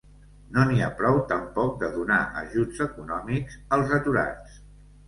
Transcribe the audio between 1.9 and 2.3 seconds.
donar